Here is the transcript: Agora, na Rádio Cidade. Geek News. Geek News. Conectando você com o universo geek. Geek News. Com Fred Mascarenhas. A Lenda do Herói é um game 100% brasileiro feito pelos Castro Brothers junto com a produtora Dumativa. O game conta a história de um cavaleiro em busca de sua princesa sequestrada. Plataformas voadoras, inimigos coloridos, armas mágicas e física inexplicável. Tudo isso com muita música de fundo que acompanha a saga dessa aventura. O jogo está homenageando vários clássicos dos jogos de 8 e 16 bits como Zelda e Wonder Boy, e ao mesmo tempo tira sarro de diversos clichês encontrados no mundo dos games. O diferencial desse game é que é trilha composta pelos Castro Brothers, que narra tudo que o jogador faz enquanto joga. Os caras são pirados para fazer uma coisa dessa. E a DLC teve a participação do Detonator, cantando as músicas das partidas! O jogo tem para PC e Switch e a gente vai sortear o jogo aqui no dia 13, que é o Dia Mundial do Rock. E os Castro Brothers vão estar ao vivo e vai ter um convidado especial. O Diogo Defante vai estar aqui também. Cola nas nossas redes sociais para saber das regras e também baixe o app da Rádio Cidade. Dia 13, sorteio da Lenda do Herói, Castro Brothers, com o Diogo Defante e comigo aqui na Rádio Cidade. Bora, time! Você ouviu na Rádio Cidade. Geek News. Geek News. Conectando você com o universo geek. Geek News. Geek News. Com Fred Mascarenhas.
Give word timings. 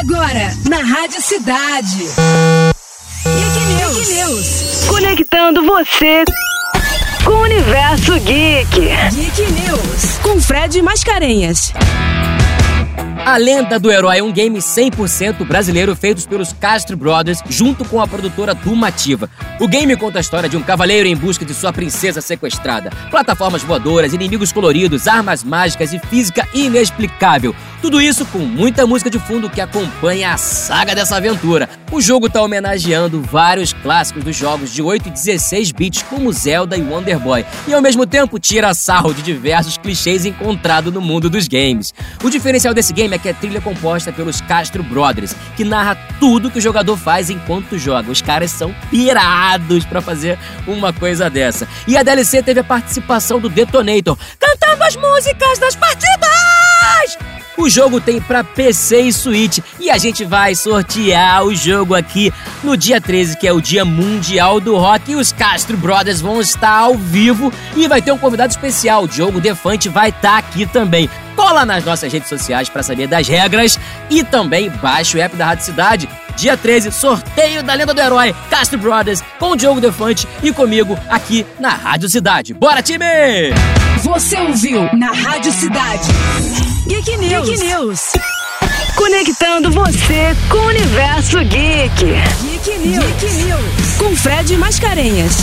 Agora, 0.00 0.50
na 0.68 0.78
Rádio 0.78 1.22
Cidade. 1.22 2.08
Geek 3.24 3.58
News. 3.74 3.96
Geek 3.96 4.14
News. 4.14 4.84
Conectando 4.88 5.64
você 5.64 6.24
com 7.24 7.30
o 7.30 7.42
universo 7.42 8.18
geek. 8.20 8.88
Geek 9.12 9.52
News. 9.52 10.18
Com 10.22 10.40
Fred 10.40 10.82
Mascarenhas. 10.82 11.72
A 13.24 13.38
Lenda 13.38 13.78
do 13.78 13.90
Herói 13.90 14.18
é 14.18 14.22
um 14.22 14.30
game 14.30 14.58
100% 14.58 15.46
brasileiro 15.46 15.96
feito 15.96 16.28
pelos 16.28 16.52
Castro 16.52 16.94
Brothers 16.94 17.38
junto 17.48 17.82
com 17.82 17.98
a 17.98 18.06
produtora 18.06 18.54
Dumativa. 18.54 19.30
O 19.58 19.66
game 19.66 19.96
conta 19.96 20.18
a 20.18 20.20
história 20.20 20.46
de 20.46 20.58
um 20.58 20.62
cavaleiro 20.62 21.08
em 21.08 21.16
busca 21.16 21.42
de 21.42 21.54
sua 21.54 21.72
princesa 21.72 22.20
sequestrada. 22.20 22.90
Plataformas 23.10 23.62
voadoras, 23.62 24.12
inimigos 24.12 24.52
coloridos, 24.52 25.08
armas 25.08 25.42
mágicas 25.42 25.94
e 25.94 25.98
física 26.00 26.46
inexplicável. 26.52 27.56
Tudo 27.80 28.00
isso 28.00 28.26
com 28.26 28.40
muita 28.40 28.86
música 28.86 29.08
de 29.08 29.18
fundo 29.18 29.48
que 29.48 29.60
acompanha 29.60 30.32
a 30.32 30.36
saga 30.36 30.94
dessa 30.94 31.16
aventura. 31.16 31.68
O 31.92 32.00
jogo 32.00 32.26
está 32.26 32.42
homenageando 32.42 33.22
vários 33.22 33.72
clássicos 33.72 34.24
dos 34.24 34.36
jogos 34.36 34.72
de 34.72 34.82
8 34.82 35.08
e 35.08 35.12
16 35.12 35.70
bits 35.70 36.02
como 36.02 36.32
Zelda 36.32 36.76
e 36.76 36.82
Wonder 36.82 37.18
Boy, 37.18 37.44
e 37.68 37.72
ao 37.72 37.80
mesmo 37.80 38.06
tempo 38.06 38.38
tira 38.38 38.74
sarro 38.74 39.14
de 39.14 39.22
diversos 39.22 39.78
clichês 39.78 40.24
encontrados 40.26 40.92
no 40.92 41.00
mundo 41.00 41.30
dos 41.30 41.46
games. 41.46 41.94
O 42.22 42.30
diferencial 42.30 42.74
desse 42.74 42.92
game 42.92 43.13
é 43.14 43.18
que 43.18 43.28
é 43.28 43.32
trilha 43.32 43.60
composta 43.60 44.12
pelos 44.12 44.40
Castro 44.40 44.82
Brothers, 44.82 45.34
que 45.56 45.64
narra 45.64 45.96
tudo 46.18 46.50
que 46.50 46.58
o 46.58 46.62
jogador 46.62 46.96
faz 46.96 47.30
enquanto 47.30 47.78
joga. 47.78 48.10
Os 48.10 48.20
caras 48.20 48.50
são 48.50 48.74
pirados 48.90 49.84
para 49.84 50.00
fazer 50.00 50.38
uma 50.66 50.92
coisa 50.92 51.30
dessa. 51.30 51.68
E 51.86 51.96
a 51.96 52.02
DLC 52.02 52.42
teve 52.42 52.60
a 52.60 52.64
participação 52.64 53.40
do 53.40 53.48
Detonator, 53.48 54.18
cantando 54.38 54.82
as 54.82 54.96
músicas 54.96 55.58
das 55.58 55.76
partidas! 55.76 56.33
O 57.56 57.68
jogo 57.68 58.00
tem 58.00 58.20
para 58.20 58.42
PC 58.42 59.02
e 59.02 59.12
Switch 59.12 59.58
e 59.78 59.88
a 59.88 59.96
gente 59.96 60.24
vai 60.24 60.54
sortear 60.54 61.44
o 61.44 61.54
jogo 61.54 61.94
aqui 61.94 62.32
no 62.62 62.76
dia 62.76 63.00
13, 63.00 63.38
que 63.38 63.46
é 63.46 63.52
o 63.52 63.60
Dia 63.60 63.84
Mundial 63.84 64.60
do 64.60 64.76
Rock. 64.76 65.12
E 65.12 65.16
os 65.16 65.32
Castro 65.32 65.76
Brothers 65.76 66.20
vão 66.20 66.40
estar 66.40 66.76
ao 66.76 66.96
vivo 66.96 67.52
e 67.76 67.86
vai 67.86 68.02
ter 68.02 68.10
um 68.10 68.18
convidado 68.18 68.50
especial. 68.50 69.04
O 69.04 69.08
Diogo 69.08 69.40
Defante 69.40 69.88
vai 69.88 70.08
estar 70.08 70.38
aqui 70.38 70.66
também. 70.66 71.08
Cola 71.36 71.64
nas 71.64 71.84
nossas 71.84 72.12
redes 72.12 72.28
sociais 72.28 72.68
para 72.68 72.82
saber 72.82 73.06
das 73.06 73.28
regras 73.28 73.78
e 74.10 74.24
também 74.24 74.70
baixe 74.70 75.16
o 75.16 75.20
app 75.20 75.36
da 75.36 75.46
Rádio 75.46 75.64
Cidade. 75.64 76.08
Dia 76.36 76.56
13, 76.56 76.90
sorteio 76.92 77.62
da 77.62 77.74
Lenda 77.74 77.94
do 77.94 78.00
Herói, 78.00 78.34
Castro 78.50 78.78
Brothers, 78.78 79.22
com 79.38 79.52
o 79.52 79.56
Diogo 79.56 79.80
Defante 79.80 80.26
e 80.42 80.52
comigo 80.52 80.98
aqui 81.08 81.46
na 81.58 81.70
Rádio 81.70 82.08
Cidade. 82.08 82.52
Bora, 82.52 82.82
time! 82.82 83.04
Você 84.02 84.36
ouviu 84.38 84.88
na 84.94 85.12
Rádio 85.12 85.52
Cidade. 85.52 86.08
Geek 86.86 87.16
News. 87.16 87.48
Geek 87.48 87.64
News. 87.64 88.00
Conectando 88.96 89.70
você 89.70 90.36
com 90.48 90.58
o 90.58 90.66
universo 90.66 91.38
geek. 91.44 92.04
Geek 92.42 92.78
News. 92.78 93.04
Geek 93.04 93.32
News. 93.44 93.96
Com 93.98 94.14
Fred 94.16 94.56
Mascarenhas. 94.56 95.38